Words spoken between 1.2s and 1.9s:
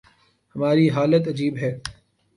عجیب ہے۔